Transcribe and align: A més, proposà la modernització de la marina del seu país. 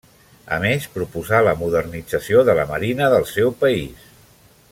A 0.55 0.57
més, 0.63 0.87
proposà 0.95 1.41
la 1.49 1.53
modernització 1.59 2.43
de 2.49 2.57
la 2.61 2.67
marina 2.73 3.11
del 3.15 3.29
seu 3.37 3.55
país. 3.65 4.11